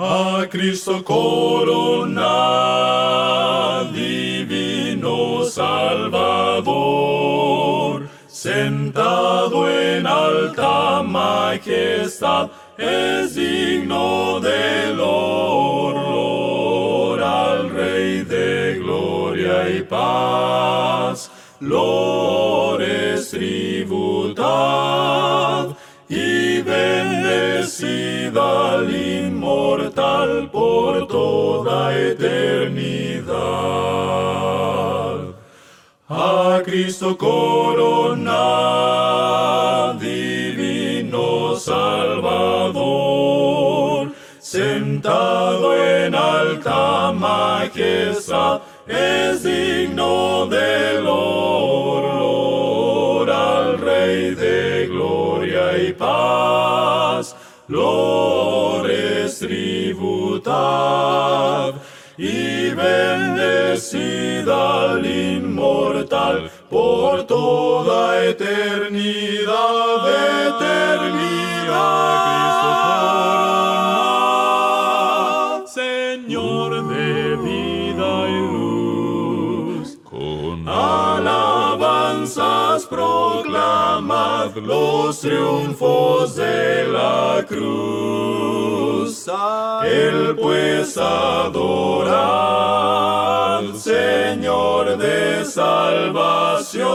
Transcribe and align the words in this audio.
A 0.00 0.46
Cristo 0.48 1.02
corona, 1.02 2.22
divino 3.92 5.42
Salvador, 5.42 6.68
sentado 8.28 9.68
en 9.68 10.06
alta 10.06 11.02
majestad, 11.02 12.48
es 12.76 13.34
digno 13.34 14.38
del 14.38 15.00
honor 15.00 17.20
al 17.20 17.68
Rey 17.70 18.22
de 18.22 18.78
gloria 18.78 19.68
y 19.68 19.82
paz. 19.82 21.28
Lores 21.58 23.30
tributad 23.30 25.08
bendecida 26.78 28.74
al 28.74 28.94
inmortal 28.94 30.50
por 30.50 31.06
toda 31.06 31.96
eternidad. 31.96 33.38
A 36.08 36.62
Cristo 36.64 37.16
corona, 37.18 38.34
divino 40.00 41.56
Salvador, 41.56 42.82
sentado 44.40 45.74
en 45.74 46.14
alta 46.14 47.12
majestad, 47.12 48.62
es 48.86 49.42
digno 49.42 50.46
del 50.46 51.06
honor 51.06 52.48
al 53.30 53.78
Rey 53.78 54.34
de 54.34 54.86
gloria 54.90 55.76
y 55.76 55.92
paz. 55.92 56.67
Lores 57.68 59.40
tributad 59.40 60.48
y 62.16 62.70
bendecida 62.70 64.14
al 64.92 65.04
inmortal 65.04 66.50
por 66.70 67.24
toda 67.26 68.24
eternidad, 68.24 70.08
eternidad. 70.48 72.06
Señor 75.66 76.88
de 76.88 77.36
vida 77.36 78.28
y 78.30 78.40
luz, 78.50 79.98
con 80.02 80.66
alabanzas 80.66 81.68
los 84.60 85.20
triunfos 85.20 86.36
de 86.36 86.88
la 86.88 87.44
cruz. 87.48 89.26
El 89.84 90.36
pues 90.36 90.96
adora 90.96 92.38
al 93.58 93.76
Señor 93.78 94.96
de 94.98 95.44
salvación. 95.44 96.88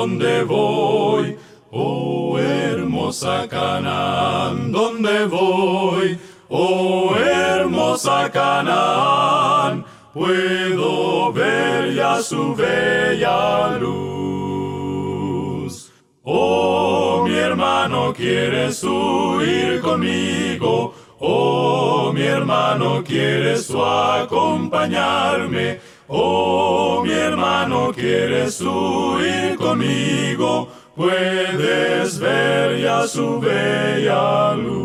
Donde 0.00 0.44
voy. 0.44 1.36
Oh, 1.70 2.38
hermosa 2.38 3.46
Canaán, 3.46 4.72
donde 4.72 5.26
voy. 5.26 6.18
Oh, 6.48 7.14
hermosa 7.14 8.30
Canaán, 8.32 9.84
puedo 10.14 11.30
ver 11.34 11.94
ya 11.94 12.22
su 12.22 12.54
bella 12.54 13.76
luz. 13.78 15.92
Oh, 16.22 17.26
mi 17.28 17.34
hermano, 17.34 18.14
¿quieres 18.14 18.80
tú 18.80 19.42
ir 19.42 19.82
conmigo? 19.82 20.94
Oh, 21.18 22.10
mi 22.14 22.22
hermano, 22.22 23.04
¿quieres 23.04 23.70
acompañarme? 23.70 25.89
Oh, 26.12 27.02
mi 27.04 27.12
hermano, 27.12 27.92
¿quieres 27.94 28.58
tú 28.58 29.20
ir 29.20 29.56
conmigo? 29.56 30.66
Puedes 30.96 32.18
ver 32.18 32.80
ya 32.80 33.06
su 33.06 33.38
bella 33.38 34.54
luz. 34.54 34.80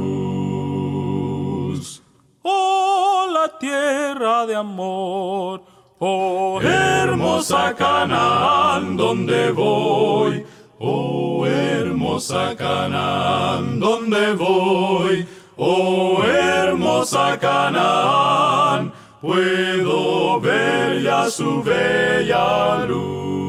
Oh, 2.44 3.28
la 3.34 3.58
tierra 3.58 4.46
de 4.46 4.56
amor. 4.56 5.64
Oh, 5.98 6.62
hermosa 6.62 7.74
Canaán, 7.74 8.96
donde 8.96 9.50
voy. 9.52 10.46
Oh, 10.78 11.44
hermosa 11.48 12.56
Canaán, 12.56 13.80
donde 13.80 14.34
voy. 14.34 15.28
Oh, 15.58 16.22
hermosa 16.24 17.40
Canaán, 17.40 18.94
puedo 19.26 20.40
ver 20.40 21.02
ya 21.02 21.30
su 21.32 21.64
bella 21.64 22.86
luz. 22.86 23.40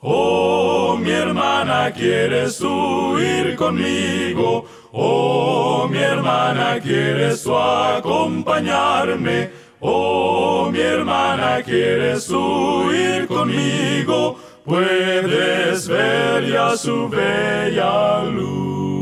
Oh, 0.00 0.96
mi 0.96 1.10
hermana, 1.10 1.92
¿quieres 1.92 2.58
tú 2.58 3.18
ir 3.18 3.56
conmigo? 3.56 4.64
Oh, 4.92 5.88
mi 5.90 5.98
hermana, 5.98 6.78
¿quieres 6.80 7.42
tú 7.42 7.56
acompañarme? 7.56 9.50
Oh, 9.80 10.70
mi 10.70 10.80
hermana, 10.80 11.60
¿quieres 11.62 12.26
tú 12.26 12.92
ir 12.92 13.26
conmigo? 13.26 14.36
Puedes 14.64 15.88
ver 15.88 16.46
ya 16.46 16.76
su 16.76 17.08
bella 17.08 18.22
luz. 18.22 18.99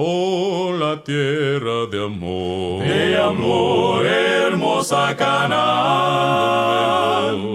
Oh, 0.00 0.70
la 0.78 1.02
tierra 1.02 1.86
de 1.90 2.04
amor. 2.04 2.84
De 2.84 3.18
amor, 3.18 4.06
hermosa 4.06 5.16
Canaán. 5.16 5.58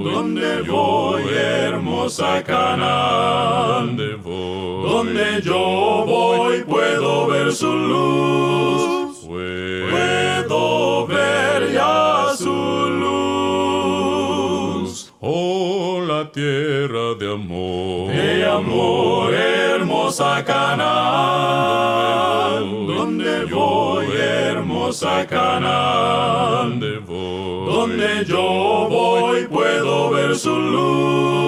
Donde 0.04 0.62
voy, 0.64 1.24
hermosa 1.34 2.44
Canaán. 2.44 3.96
Donde 3.96 4.16
voy. 4.16 4.90
Donde 4.90 5.42
yo 5.42 6.04
voy, 6.06 6.64
puedo 6.66 7.28
ver 7.28 7.54
su 7.54 7.74
luz. 7.74 9.20
Puedo 9.26 11.08
ver 11.08 11.72
ya 11.72 12.26
su 12.38 12.52
luz. 13.00 14.04
Oh, 15.22 16.02
la 16.06 16.30
tierra 16.30 17.14
de 17.18 17.32
amor. 17.32 18.12
De 18.12 18.46
amor, 18.46 19.34
hermosa 19.34 20.44
Canaán. 20.44 21.53
Hermosa 25.14 25.28
Canaán. 25.28 26.80
Voy. 27.06 27.74
Donde 27.74 28.26
yo 28.26 28.88
voy, 28.90 29.48
puedo 29.48 30.10
ver 30.12 30.36
su 30.36 30.58
luz. 30.58 31.43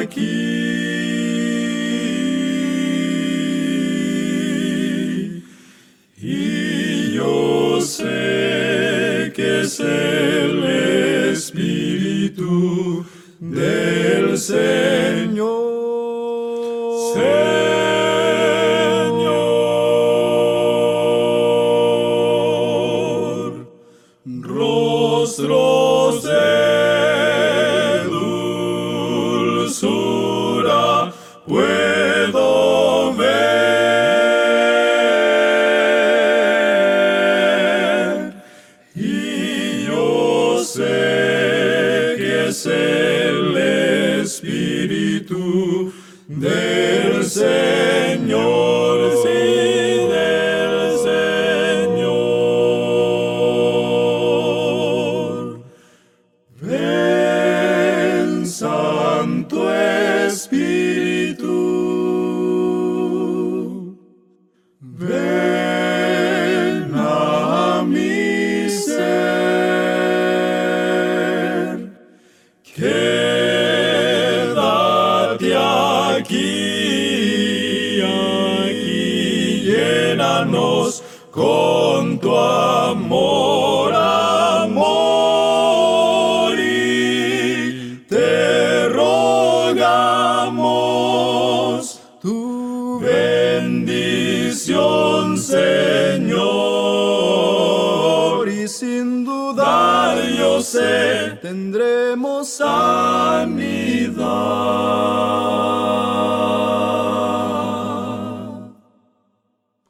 Aqui, 0.00 0.26
eu 7.14 7.80
sei 7.80 9.30
que 9.32 9.62
el 9.80 11.32
Espírito 11.32 13.06
del 13.40 14.36
Señor. 14.36 14.89
주시는요. 48.20 48.59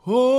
Cambiado 0.05 0.31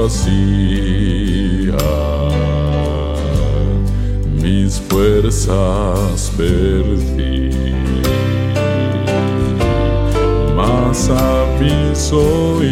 vacía, 0.00 1.76
mis 4.40 4.80
fuerzas 4.88 6.32
perdí. 6.36 7.48
a 11.10 11.46
mis 11.60 12.12
oídos 12.12 12.68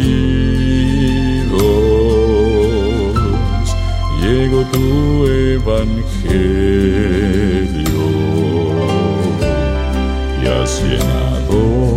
llegó 4.21 4.63
tu 4.65 5.25
evangelio 5.25 5.97
y 10.41 10.45
has 10.45 10.83
llenado 10.83 11.96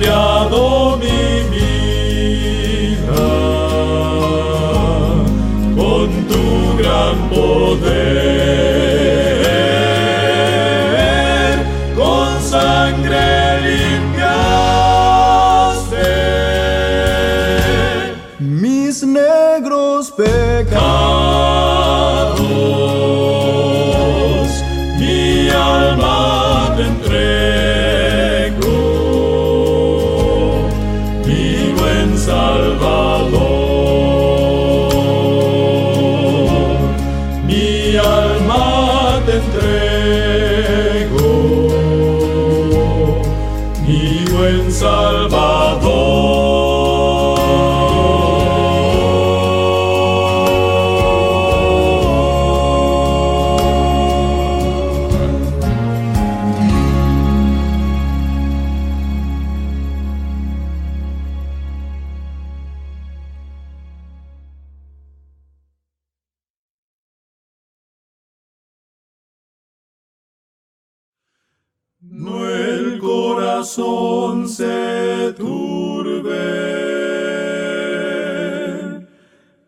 Yeah. 0.00 0.39
corazón 73.76 74.48
se 74.48 75.32
turbe. 75.36 76.36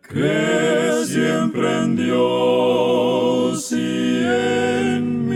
Cree 0.01 1.05
siempre 1.05 1.83
en 1.83 1.95
Dios 1.95 3.71
y 3.71 4.25
en 4.25 5.29
mí. 5.29 5.35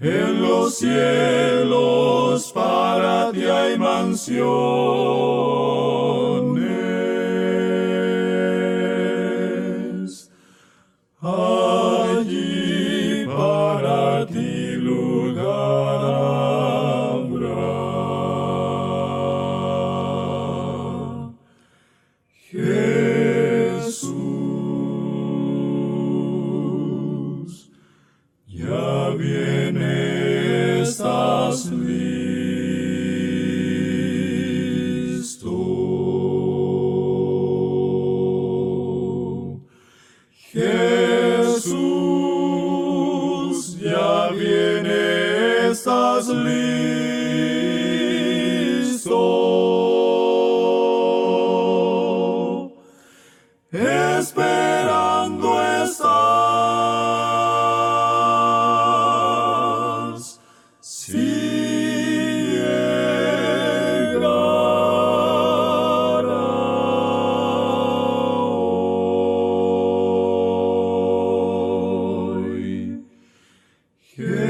En 0.00 0.42
los 0.42 0.78
cielos 0.78 2.50
para 2.52 3.30
ti 3.32 3.44
hay 3.44 3.78
mansión. 3.78 4.65
Yeah. 74.18 74.45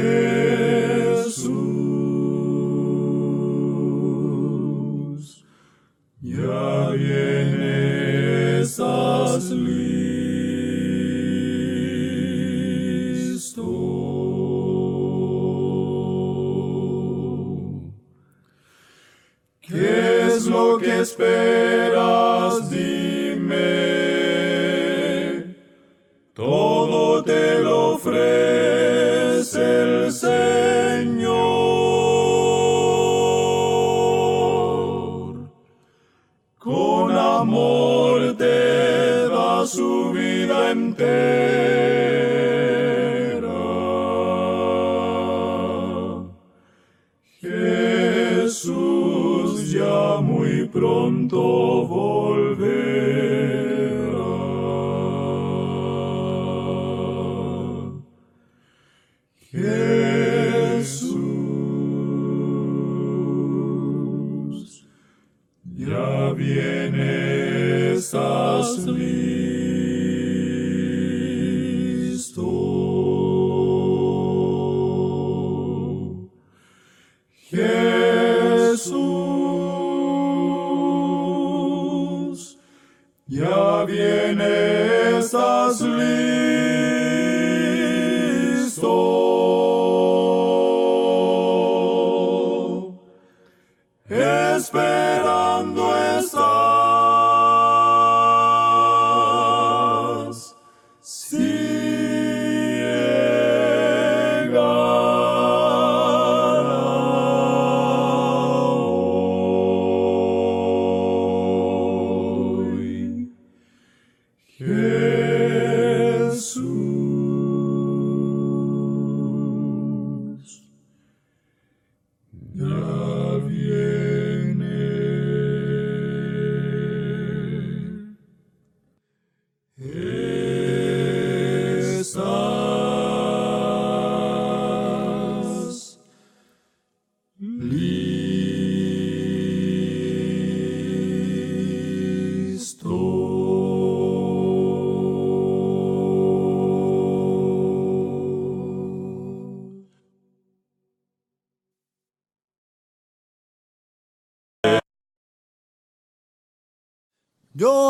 Jesús, 60.86 61.26
ya 65.64 66.32
vienes 66.32 68.14
a 68.14 68.62
mí. 68.86 69.35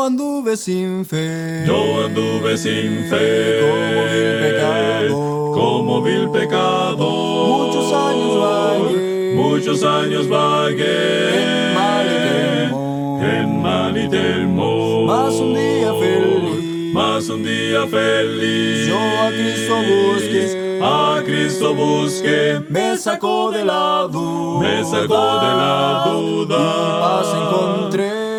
Anduve 0.07 0.55
sin 0.55 1.05
fe. 1.05 1.65
Yo 1.67 2.05
anduve 2.05 2.57
sin 2.57 3.03
fe. 3.09 3.59
Como 3.61 4.01
vil 4.13 4.39
pecado. 4.39 5.51
Como 5.53 6.01
vil 6.01 6.29
pecado. 6.29 7.07
Muchos 7.57 7.93
años 7.93 8.33
vagué. 8.41 9.33
Muchos 9.35 9.83
años 9.83 10.29
vagué. 10.29 11.35
En 11.35 11.75
mal 11.75 12.05
y 12.07 12.17
temor. 12.27 13.23
En 13.25 13.61
mal 13.61 13.97
y 13.97 14.09
temor. 14.09 15.05
Mas 15.07 15.33
un 15.35 15.53
día 15.53 15.93
feliz. 15.93 16.93
Mas 16.93 17.29
un 17.29 17.43
día 17.43 17.85
feliz. 17.87 18.87
Yo 18.87 18.97
a 18.97 19.29
Cristo 19.29 19.75
busqué. 19.91 20.79
A 20.81 21.21
Cristo 21.25 21.73
busqué. 21.73 22.61
Me 22.69 22.97
sacó 22.97 23.51
de 23.51 23.65
la 23.65 24.07
duda. 24.09 24.59
Me 24.61 24.85
sacó 24.85 25.39
de 25.39 25.51
la 25.61 26.03
duda. 26.07 26.55
Y 26.55 27.01
paz 27.01 27.27
encontré. 27.35 27.86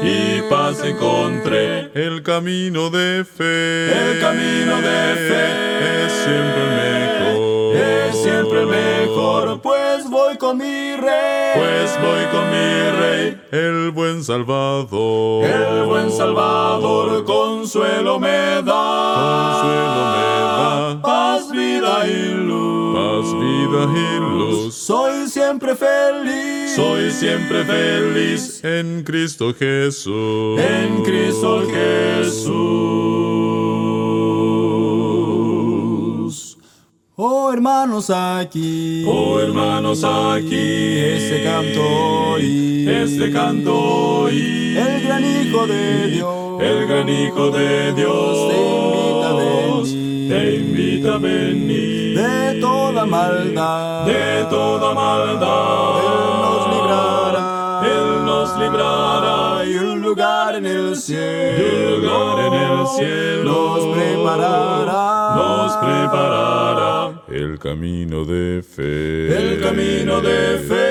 Y 0.09 0.41
paz 0.49 0.83
encontré. 0.83 1.91
El 1.93 2.23
camino 2.23 2.89
de 2.89 3.25
fe. 3.25 3.93
El 3.93 4.21
camino 4.21 4.77
de 4.77 5.15
fe 5.29 6.07
es 6.07 6.13
siempre 6.25 6.63
el 6.65 6.73
mejor. 6.81 7.77
Es 7.77 8.23
siempre 8.23 8.61
el 8.63 8.67
mejor, 8.69 9.61
pues 9.61 10.09
voy 10.09 10.39
con 10.39 10.57
mi 10.57 10.97
rey. 10.97 11.51
Pues 11.55 11.99
voy 12.01 12.25
con 12.33 12.45
mi 12.49 12.91
rey. 13.01 13.41
El 13.53 13.91
buen 13.91 14.25
Salvador. 14.25 15.45
El 15.45 15.85
buen 15.85 16.11
Salvador 16.11 17.25
consuelo 17.27 18.19
me 18.19 18.63
da. 18.63 19.13
Consuelo 19.15 20.03
me 20.17 20.29
da. 20.57 21.03
Paz, 21.03 21.51
vida 21.51 22.07
y 22.07 22.35
luz. 22.35 22.78
Paz, 23.73 23.93
vida 23.93 24.17
y 24.17 24.21
luz. 24.21 24.75
Soy 24.75 25.29
siempre 25.29 25.75
feliz. 25.77 26.75
Soy 26.75 27.11
siempre 27.11 27.65
feliz 27.65 28.63
En 28.63 29.03
Cristo 29.03 29.55
Jesús. 29.59 30.61
en 30.61 31.03
Cristo 31.03 31.63
Jesús. 35.19 36.59
Oh 37.21 37.53
hermanos 37.53 38.11
aquí. 38.11 39.05
Oh 39.07 39.41
hermanos 39.41 40.05
aquí. 40.05 40.99
Este 40.99 41.43
canto 41.45 41.81
oí. 42.35 42.87
Este 42.89 43.33
canto 43.33 43.75
oí. 44.23 44.77
El 44.77 45.03
gran 45.03 45.25
Hijo 45.25 45.67
de 45.67 46.07
Dios. 46.09 46.63
El 46.63 46.87
gran 46.87 47.09
Hijo 47.09 47.51
de 47.51 47.93
Dios 47.95 48.49
Te 48.49 48.57
invita 48.57 49.29
a 49.29 49.35
venir. 49.35 50.29
Te 50.29 50.55
invita 50.57 51.15
a 51.15 51.19
venir 51.19 51.98
toda 52.99 53.07
maldad. 53.07 54.05
de 54.07 54.45
toda 54.51 54.93
maldad. 54.95 55.99
Él 56.01 56.41
nos 56.43 56.69
librará. 56.75 57.83
Él 57.87 58.25
nos 58.27 58.59
librará 58.59 59.65
Y 59.65 59.75
un 59.77 60.03
lugar 60.03 60.57
en 60.57 60.67
el 60.67 60.97
cielo. 60.97 61.59
y 61.59 61.95
un 61.95 62.01
lugar 62.03 62.39
en 62.47 62.55
el 62.55 62.87
cielo 62.89 63.53
Nos 63.53 63.97
preparará. 63.97 65.35
Nos 65.37 65.77
preparará 65.77 67.23
El 67.29 67.59
camino 67.61 68.25
de 68.25 68.63
fe. 68.63 69.37
el 69.37 69.61
camino 69.63 70.21
de 70.21 70.59
fe. 70.69 70.89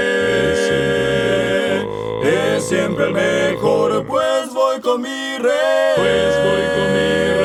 Es 2.56 2.64
siempre 2.70 3.06
el 3.08 3.14
mejor, 3.14 4.06
Pues 4.08 4.54
voy 4.54 4.80
con 4.82 5.02
mi 5.02 5.38
rey. 5.40 5.94
pues 5.98 6.38
voy 6.46 6.64
con 6.76 6.88
mi 6.94 7.10
rey. 7.34 7.37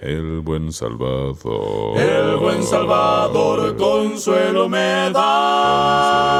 El 0.00 0.40
buen 0.40 0.72
Salvador. 0.72 1.98
El 1.98 2.36
buen 2.38 2.62
Salvador 2.62 3.76
consuelo 3.76 4.66
me 4.66 5.10
da. 5.12 6.32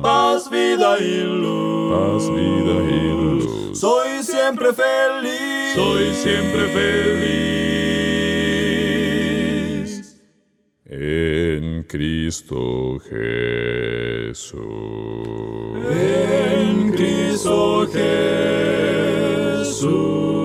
Paz, 0.00 0.48
vida 0.48 0.96
y 1.00 1.24
luz. 1.24 1.92
Paz, 1.92 2.30
vida 2.30 2.74
y 2.88 3.08
luz. 3.08 3.76
Soy 3.76 4.22
siempre 4.22 4.72
feliz. 4.72 5.74
Soy 5.74 6.14
siempre 6.14 6.68
feliz. 6.68 7.66
En 10.84 11.82
Cristo 11.82 13.00
Jesús. 13.10 14.60
En 15.90 16.92
Cristo 16.92 17.88
Jesús. 19.62 20.35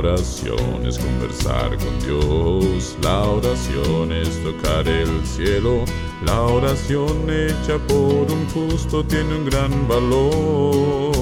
Oración 0.00 0.86
es 0.86 0.98
conversar 0.98 1.76
con 1.76 1.98
Dios, 2.00 2.96
la 3.02 3.20
oración 3.20 4.12
es 4.12 4.42
tocar 4.42 4.88
el 4.88 5.26
cielo, 5.26 5.84
la 6.24 6.40
oración 6.40 7.28
hecha 7.28 7.76
por 7.86 8.26
un 8.32 8.46
justo 8.48 9.04
tiene 9.04 9.34
un 9.34 9.44
gran 9.44 9.86
valor. 9.86 11.12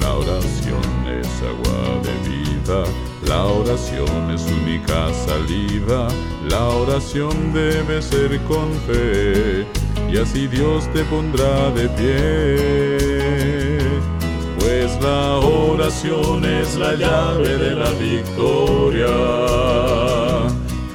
La 0.00 0.14
oración 0.14 0.86
es 1.20 1.28
agua 1.42 2.00
de 2.06 2.14
vida, 2.30 2.84
la 3.26 3.44
oración 3.44 4.30
es 4.30 4.46
única 4.62 5.12
salida, 5.26 6.06
la 6.48 6.64
oración 6.64 7.52
debe 7.52 8.02
ser 8.02 8.40
con 8.44 8.72
fe, 8.86 9.66
y 10.12 10.16
así 10.16 10.46
Dios 10.46 10.88
te 10.92 11.02
pondrá 11.06 11.70
de 11.72 11.88
pie. 11.88 13.15
La 15.00 15.36
oración 15.38 16.44
es 16.44 16.76
la 16.76 16.94
llave 16.94 17.56
de 17.58 17.70
la 17.74 17.90
victoria. 17.90 19.06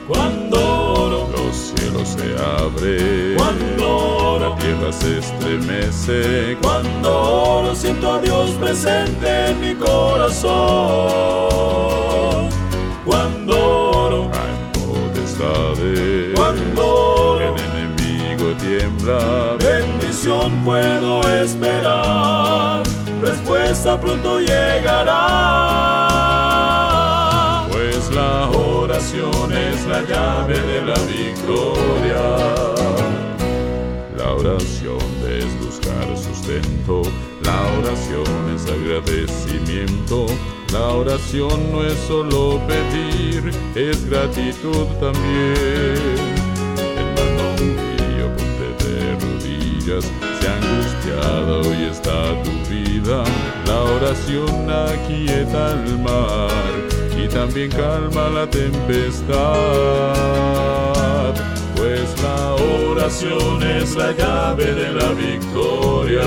Cuando 0.07 0.57
oro, 0.93 1.29
Los 1.31 1.55
cielos 1.55 2.07
se 2.09 2.35
abren, 2.35 3.35
cuando 3.37 3.85
la 4.39 4.47
oro, 4.49 4.55
tierra 4.59 4.91
se 4.91 5.19
estremece. 5.19 6.57
cuando 6.61 7.09
oro, 7.21 7.75
siento 7.75 8.13
a 8.13 8.19
Dios 8.19 8.49
presente 8.59 9.47
en 9.51 9.61
mi 9.61 9.75
corazón. 9.75 10.49
Cuando 13.05 13.53
oro, 13.91 14.31
Hay 14.33 14.55
potestades, 14.73 16.33
cuando 16.35 16.81
el 17.39 17.47
oro, 17.47 17.55
enemigo 17.57 18.53
tiembla. 18.59 19.55
bendición 19.59 20.51
puedo 20.65 21.21
esperar. 21.29 21.70
Pronto 23.83 24.39
llegará. 24.39 25.17
Pues 27.71 28.11
la 28.11 28.47
oración 28.51 29.51
es 29.51 29.87
la 29.87 30.03
llave 30.03 30.59
de 30.59 30.81
la 30.85 30.93
victoria. 30.99 32.37
La 34.17 34.33
oración 34.33 34.99
es 35.27 35.47
buscar 35.65 36.15
sustento, 36.15 37.01
la 37.43 37.59
oración 37.79 38.55
es 38.55 38.67
agradecimiento, 38.67 40.27
la 40.71 40.89
oración 40.89 41.71
no 41.71 41.83
es 41.83 41.97
solo 42.07 42.61
pedir, 42.67 43.51
es 43.73 44.05
gratitud 44.07 44.85
también. 44.99 46.19
Hermano 46.97 47.45
mío, 47.57 48.29
ponte 48.37 48.67
de 48.85 49.15
rodillas, 49.15 50.05
hoy 51.09 51.83
está 51.89 52.41
tu 52.43 52.51
vida. 52.69 53.23
La 53.65 53.81
oración 53.81 54.69
aquieta 54.69 55.71
el 55.73 55.97
mar 55.99 56.51
y 57.17 57.27
también 57.27 57.71
calma 57.71 58.29
la 58.29 58.47
tempestad. 58.49 59.33
Pues 61.75 62.21
la 62.21 62.55
oración 62.89 63.63
es 63.63 63.95
la 63.95 64.11
llave 64.11 64.73
de 64.73 64.91
la 64.91 65.09
victoria. 65.13 66.21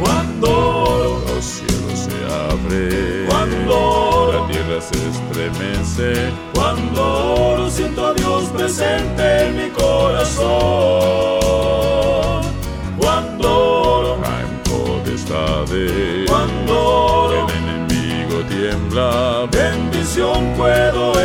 Cuando 0.00 1.22
Los 1.28 1.44
cielos 1.44 1.98
se 1.98 2.10
abren, 2.50 3.26
Cuando 3.28 4.32
la 4.32 4.46
tierra 4.48 4.80
se 4.80 4.96
estremece. 5.08 6.32
Cuando 6.54 7.68
siento 7.70 8.06
a 8.06 8.14
Dios 8.14 8.44
presente 8.50 9.46
en 9.46 9.56
mi 9.56 9.70
corazón. 9.70 9.91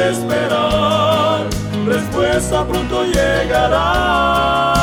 Esperar, 0.10 1.48
respuesta 1.86 2.66
pronto 2.66 3.04
llegará. 3.04 4.74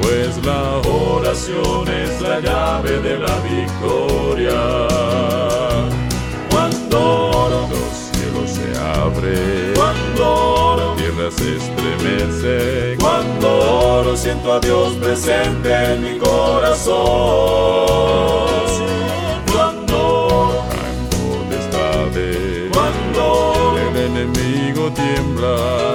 Pues 0.00 0.44
la 0.44 0.78
oración 0.88 1.88
es 1.88 2.20
la 2.20 2.40
llave 2.40 2.98
de 3.00 3.18
la 3.18 3.34
victoria. 3.38 4.88
Cuando 6.50 7.68
los 7.70 7.92
cielos 8.12 8.50
se 8.50 8.68
abren, 8.78 9.74
cuando 9.74 10.76
la 10.78 10.94
tierra 10.96 11.30
se 11.30 11.56
estremece. 11.56 12.96
Cuando 13.00 13.48
oro 14.00 14.16
siento 14.16 14.52
a 14.52 14.60
Dios 14.60 14.94
presente 14.94 15.94
en 15.94 16.02
mi 16.02 16.18
corazón. 16.18 16.92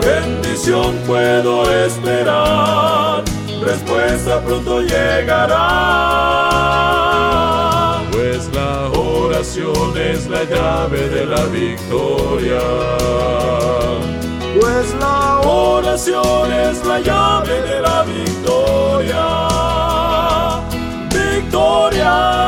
Bendición 0.01 0.95
puedo 1.05 1.71
esperar, 1.85 3.23
respuesta 3.61 4.41
pronto 4.41 4.81
llegará. 4.81 5.57
Pues 8.11 8.49
la 8.53 8.89
oración 8.89 9.97
es 9.97 10.27
la 10.27 10.43
llave 10.43 11.09
de 11.09 11.25
la 11.25 11.43
victoria. 11.45 12.59
Pues 14.59 14.93
la 14.99 15.39
oración 15.41 16.51
es 16.51 16.83
la 16.85 16.99
llave 16.99 17.61
de 17.61 17.81
la 17.81 18.03
victoria. 18.03 19.23
Victoria. 21.11 22.47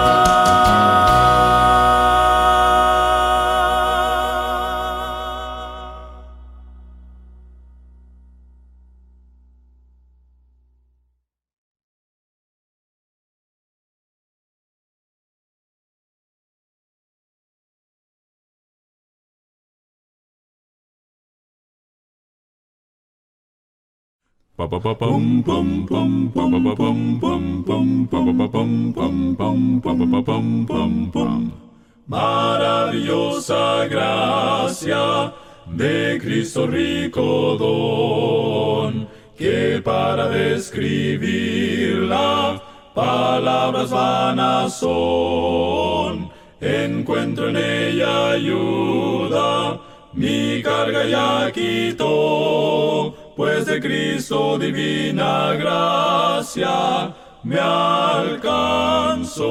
Maravillosa 32.07 33.87
gracia 33.87 35.33
de 35.67 36.19
Cristo 36.19 36.67
rico 36.67 37.55
don, 37.57 39.07
que 39.37 39.81
para 39.81 40.27
describirla 40.27 42.61
palabras 42.93 43.91
vanas 43.91 44.73
son. 44.73 46.29
Encuentro 46.59 47.47
en 47.47 47.55
ella 47.55 48.31
ayuda, 48.31 49.79
mi 50.11 50.61
carga 50.61 51.05
ya 51.05 51.49
quitó, 51.53 53.28
de 53.69 53.79
Cristo 53.79 54.57
divina 54.57 55.53
gracia 55.53 57.13
me 57.43 57.59
alcanzó. 57.59 59.47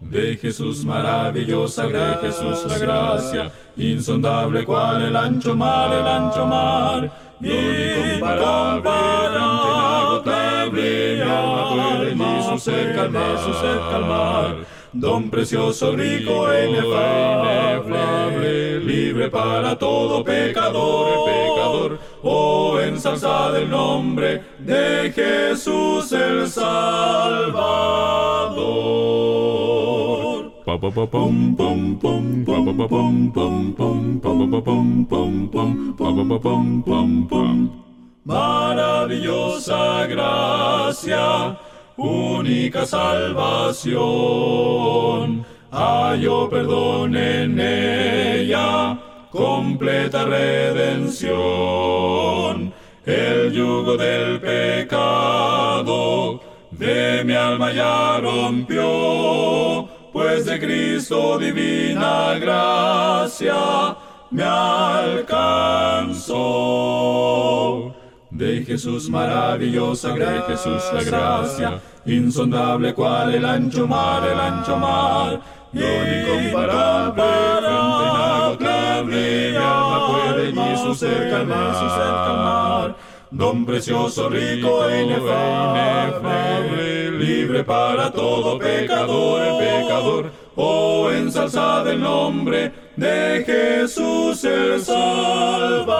De 0.00 0.36
Jesús 0.36 0.84
maravillosa, 0.84 1.88
de 1.88 2.14
Jesús 2.20 2.64
la 2.68 2.78
gracia, 2.78 3.50
insondable 3.76 4.64
cual 4.64 5.02
el 5.02 5.16
ancho 5.16 5.56
mar, 5.56 5.92
el 5.92 6.06
ancho 6.06 6.46
mar, 6.46 7.10
incomparable, 7.40 8.90
inagotable, 11.16 12.14
mi 12.14 12.24
alma 12.24 12.58
su 12.58 12.70
calmar, 12.94 13.38
su 13.38 13.50
calmar. 13.90 14.76
Don 14.92 15.28
precioso, 15.28 15.94
rico 15.94 16.50
e 16.50 16.70
inefable, 16.70 18.46
libre 18.80 19.28
para 19.28 19.76
todo 19.76 20.24
pecador, 20.24 21.26
pecador, 21.26 21.98
oh 22.22 22.80
ensalzad 22.80 23.56
el 23.56 23.70
nombre 23.70 24.42
de 24.58 25.12
Jesús 25.12 26.12
el 26.12 26.48
Salvador. 26.48 27.96
Pum 30.66 30.80
pum 30.80 31.56
pum 31.56 31.96
pum 31.96 32.44
pum 32.44 33.32
pum 33.32 33.72
pum 33.74 34.20
pum 35.96 36.82
pum 36.82 37.28
pum. 37.28 37.70
Maravillosa 38.24 40.06
gracia, 40.06 41.58
única 41.96 42.84
salvación. 42.84 43.96
Hallo 45.70 46.48
perdón 46.50 47.16
en 47.16 47.60
ella, 47.60 48.98
completa 49.36 50.24
redención. 50.24 51.36
El 53.04 53.52
yugo 53.52 53.96
del 53.96 54.40
pecado 54.40 56.40
de 56.72 57.22
mi 57.24 57.34
alma 57.34 57.70
ya 57.72 58.18
rompió, 58.20 59.88
pues 60.12 60.44
de 60.46 60.58
Cristo 60.58 61.38
divina 61.38 62.34
gracia 62.40 63.96
me 64.30 64.42
alcanzó. 64.42 66.34
De 68.30 68.64
Jesús 68.64 69.08
maravillosa, 69.08 70.14
de 70.14 70.42
Jesús 70.48 70.82
la 70.92 71.04
gracia, 71.04 71.80
insondable 72.04 72.92
cual 72.92 73.32
el 73.34 73.44
ancho 73.44 73.86
mar, 73.86 74.28
el 74.28 74.38
ancho 74.38 74.76
mar, 74.76 75.40
don 75.72 75.82
incomparable, 75.82 77.22
su 80.76 80.94
ser 80.94 81.30
calmar, 81.30 81.74
su 81.74 81.88
ser 81.88 82.14
calmar. 82.26 82.96
Don 83.30 83.64
precioso, 83.66 84.28
rico 84.28 84.88
e 84.88 85.02
inefable, 85.02 87.10
libre 87.10 87.64
para 87.64 88.12
todo 88.12 88.56
pecador, 88.58 89.42
el 89.42 89.58
pecador, 89.58 90.30
oh 90.54 91.10
ensalzad 91.10 91.88
el 91.88 92.00
nombre 92.00 92.72
de 92.96 93.42
Jesús 93.44 94.44
el 94.44 94.80
Salvador. 94.80 95.96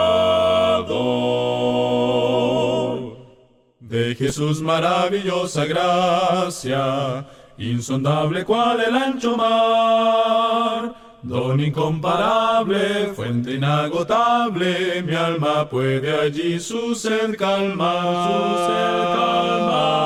De 3.81 4.15
Jesús 4.15 4.63
maravillosa 4.63 5.65
gracia, 5.65 7.27
insondable 7.59 8.45
cual 8.45 8.81
el 8.81 8.95
ancho 8.95 9.37
mar, 9.37 10.95
don 11.27 11.61
incomparable, 11.61 13.13
fuente 13.15 13.55
inagotable, 13.55 15.03
mi 15.03 15.15
alma 15.15 15.69
puede 15.69 16.15
allí 16.21 16.61
su 16.61 16.95
sed 16.95 17.37
calmar, 17.37 18.29
su 18.29 18.57
sed 18.67 19.15
calmar. 19.17 19.97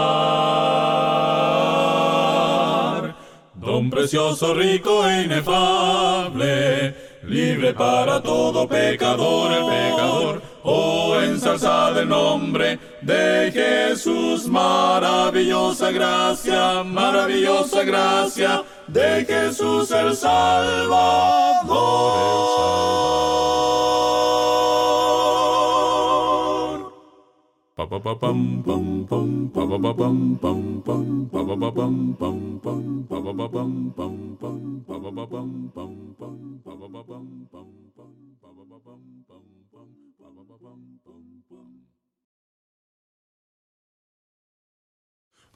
Don 3.55 3.91
precioso, 3.91 4.55
rico 4.55 5.07
e 5.07 5.25
inefable, 5.25 6.95
libre 7.25 7.75
para 7.75 8.23
todo 8.23 8.67
pecador, 8.67 9.53
el 9.53 9.67
pecador, 9.67 10.43
oh 10.63 11.21
ensalzad 11.23 11.99
el 11.99 12.09
nombre 12.09 12.79
de 13.03 13.53
Jesús, 13.53 14.49
maravillosa 14.49 15.91
gracia, 15.91 16.83
maravillosa 16.83 17.85
gracia 17.85 18.65
de 18.93 19.25
Jesús 19.25 19.91
el 19.91 20.17
Salvador. 20.17 21.51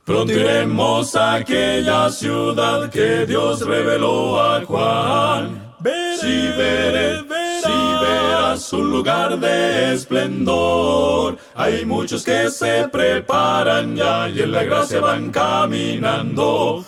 Pronto 0.04 0.32
iremos 0.32 1.16
a 1.16 1.34
aquella 1.36 2.10
ciudad 2.10 2.90
que 2.90 3.24
Dios 3.24 3.62
reveló 3.62 4.38
a 4.38 4.62
Juan. 4.62 5.74
si 6.20 6.48
veré, 6.48 7.22
si 7.62 8.04
verás 8.04 8.70
un 8.74 8.90
lugar 8.90 9.38
de 9.38 9.94
esplendor. 9.94 11.38
Hay 11.54 11.86
muchos 11.86 12.22
que 12.22 12.50
se 12.50 12.86
preparan 12.88 13.96
ya 13.96 14.28
y 14.28 14.42
en 14.42 14.52
la 14.52 14.64
gracia 14.64 15.00
van 15.00 15.30
caminando. 15.30 16.84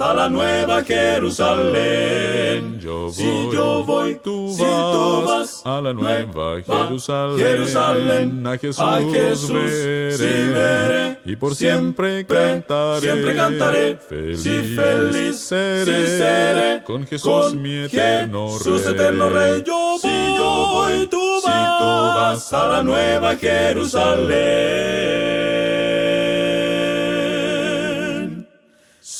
A 0.00 0.14
la 0.14 0.28
nueva 0.28 0.82
Jerusalén. 0.82 2.80
si 3.12 3.50
yo 3.52 3.84
voy, 3.84 4.18
tú 4.22 4.48
si 4.50 4.62
tú 4.62 5.22
vas 5.26 5.62
a 5.64 5.80
la 5.80 5.92
nueva 5.92 6.60
Jerusalén. 6.62 7.38
Jerusalén, 7.38 8.46
a 8.46 8.56
Jesús, 8.56 9.52
veré, 9.52 11.18
y 11.24 11.34
por 11.36 11.54
siempre, 11.54 12.24
cantaré. 12.24 13.00
Siempre 13.00 13.36
cantaré. 13.36 13.96
Feliz, 13.96 14.42
feliz 14.42 15.38
seré, 15.38 16.82
con 16.84 17.06
Jesús 17.06 17.54
mi 17.54 17.84
eterno 17.84 18.48
Jesús 18.56 18.86
Rey. 18.86 18.94
eterno 18.94 19.28
Rey. 19.28 19.62
Yo 19.66 19.98
si 20.00 20.08
yo 20.08 20.68
voy, 20.72 21.06
tú 21.08 21.20
vas, 21.44 21.44
si 21.44 21.50
tú 21.50 21.84
vas 21.84 22.52
a 22.54 22.68
la 22.68 22.82
nueva 22.82 23.36
Jerusalén. 23.36 25.49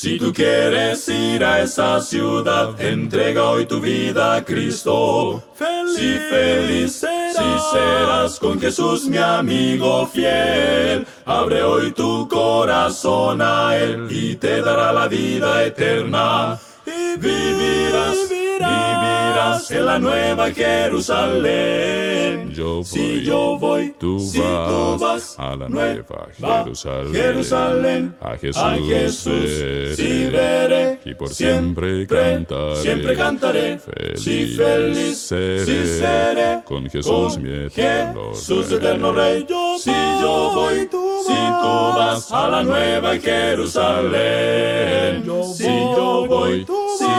Si 0.00 0.16
tú 0.16 0.32
quieres 0.32 1.06
ir 1.10 1.44
a 1.44 1.60
esa 1.60 2.00
ciudad, 2.00 2.80
entrega 2.80 3.50
hoy 3.50 3.66
tu 3.66 3.82
vida 3.82 4.36
a 4.36 4.42
Cristo. 4.42 5.42
Feliz, 5.54 5.94
si 5.94 6.18
feliz 6.30 6.92
serás, 6.94 7.36
si 7.36 7.76
serás 7.76 8.38
con 8.38 8.58
Jesús 8.58 9.06
mi 9.08 9.18
amigo 9.18 10.06
fiel. 10.06 11.06
Abre 11.26 11.62
hoy 11.62 11.92
tu 11.92 12.26
corazón 12.28 13.42
a 13.42 13.76
Él 13.76 14.08
y 14.10 14.36
te 14.36 14.62
dará 14.62 14.90
la 14.90 15.06
vida 15.06 15.64
eterna. 15.64 16.58
Vivirás, 16.86 18.16
vivirás 18.64 19.70
en 19.70 19.86
la 19.86 19.98
nueva 19.98 20.50
Jerusalén. 20.52 22.50
Yo 22.52 22.76
voy, 22.76 22.84
si 22.84 23.22
yo 23.24 23.58
voy, 23.58 23.94
tú 23.98 24.18
si 24.20 24.38
vas, 24.40 24.68
tú 24.68 24.98
vas 24.98 25.34
a 25.38 25.56
la 25.56 25.68
nueva 25.68 26.02
va- 26.42 26.62
Jerusalén. 26.64 27.14
Jerusalén, 27.14 28.14
A 28.20 28.36
Jesús, 28.36 28.62
a 28.62 28.74
Jesús 28.76 29.32
veré, 29.32 29.96
sí 29.96 30.26
veré, 30.30 31.00
y 31.04 31.14
por 31.14 31.28
siempre, 31.28 32.06
cantaré. 32.06 32.76
siempre 32.76 33.16
cantaré, 33.16 33.78
Feliz 33.78 34.22
sí 34.22 34.46
feliz, 34.56 35.18
seré, 35.18 36.60
con 36.64 36.88
Jesús 36.90 37.34
con 37.34 37.42
mi 37.42 37.66
eterno 37.66 38.30
Jesús 38.30 38.68
Rey. 38.68 38.78
eterno 38.78 39.12
Rey. 39.12 39.46
Yo 39.48 39.78
si 39.78 39.90
yo 40.20 40.50
voy, 40.54 40.86
tú 40.90 41.00
si 41.26 41.34
tú 41.34 41.92
vas 41.96 42.32
a 42.32 42.48
la 42.48 42.62
nueva 42.62 43.16
Jerusalén. 43.18 45.24
si 45.54 45.64
yo 45.66 46.26
voy, 46.28 46.64
tú 46.64 46.76
si 46.98 47.04
tú 47.04 47.10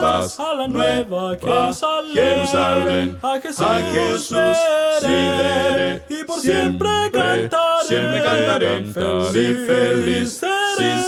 vas 0.00 0.40
a 0.40 0.54
la 0.54 0.68
nueva 0.68 1.36
Jerusalén, 1.38 3.18
a 3.22 3.40
Jesús, 3.40 4.28
sí 5.00 5.06
veré, 5.06 6.02
y 6.08 6.24
por 6.24 6.40
siempre 6.40 6.90
cantaré, 7.12 7.86
siempre 7.86 8.22
cantaré, 8.22 8.84
feliz, 8.84 10.40
feliz, 10.40 10.40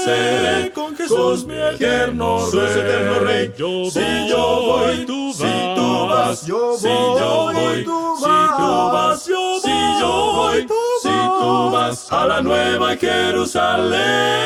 seré 0.05 0.71
con 0.73 0.97
Jesús 0.97 1.45
mi 1.47 1.55
eterno 1.55 2.39
Rey, 2.51 2.69
eterno 2.69 3.19
Rey. 3.21 3.53
si 3.91 4.29
yo 4.29 4.63
voy, 4.63 5.05
tú 5.07 5.33
si 5.33 5.75
tú 5.75 6.07
vas, 6.07 6.47
yo 6.47 6.77
si 6.77 6.89
yo 6.89 7.51
voy, 7.53 7.85
tú 7.85 8.17
si 8.19 8.25
tú 8.25 8.91
vas, 8.93 9.27
yo 9.27 9.61
si 9.61 9.71
yo 10.01 10.33
voy, 10.35 10.67
si 11.03 11.09
tú 11.09 11.71
vas 11.71 12.13
a 12.13 12.27
la 12.27 12.41
nueva 12.43 12.97
Jerusalén. 12.97 14.43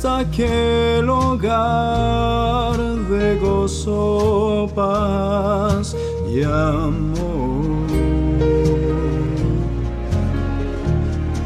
Está 0.00 0.20
aquel 0.20 1.10
hogar 1.10 2.78
de 3.10 3.38
gozo, 3.38 4.66
paz 4.74 5.94
y 6.26 6.42
amor. 6.42 7.86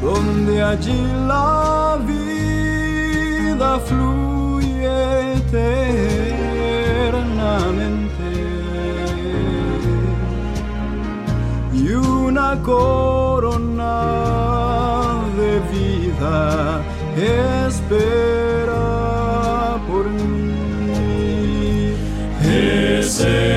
Donde 0.01 0.63
allí 0.63 1.03
la 1.27 1.99
vida 2.07 3.81
fluye 3.81 5.33
eternamente 5.39 5.91
y 11.73 11.93
una 11.93 12.63
corona 12.63 13.95
de 15.39 15.53
vida 15.75 16.81
espera 17.17 18.34
Ese 23.15 23.54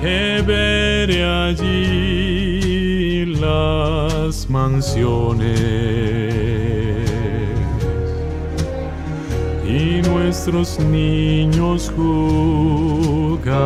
que 0.00 0.42
veré 0.46 1.24
allí 1.24 3.26
las 3.26 4.48
mansiones 4.48 5.46
y 9.66 10.00
nuestros 10.08 10.78
niños 10.80 11.92
jugarán 11.96 13.56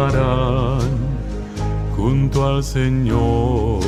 junto 1.96 2.46
al 2.46 2.62
Señor. 2.64 3.80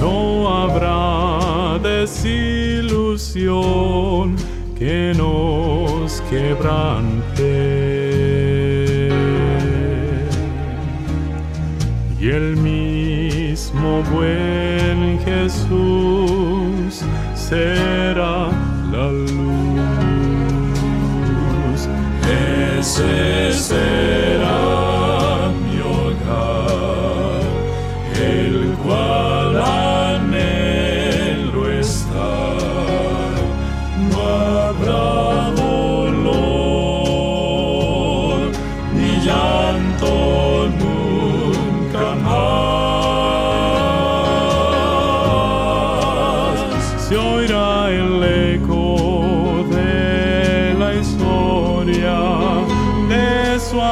No 0.00 0.48
habrá 0.48 1.78
desilusión 1.82 4.36
que 4.78 5.12
nos 5.16 6.20
quebrante. 6.30 7.35
Y 12.26 12.30
el 12.30 12.56
mismo 12.56 14.02
buen 14.10 15.20
Jesús 15.24 17.04
será 17.36 18.50
la 18.90 19.12
luz. 19.12 19.46
Ese 22.80 23.52
será 23.52 24.85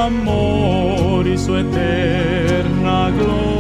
amor 0.04 1.26
y 1.26 1.38
su 1.38 1.56
eterna 1.56 3.10
gloria. 3.10 3.53